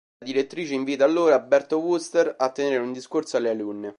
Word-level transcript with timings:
La 0.17 0.25
direttrice 0.31 0.73
invita 0.73 1.05
allora 1.05 1.37
Berto 1.37 1.77
Wooster 1.77 2.33
a 2.39 2.49
tenere 2.51 2.77
un 2.77 2.91
discorso 2.91 3.37
alle 3.37 3.49
alunne. 3.49 3.89